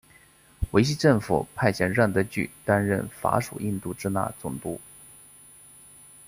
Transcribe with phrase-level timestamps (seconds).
[0.71, 4.81] 维希政府派遣让德句担任法属印度支那总督。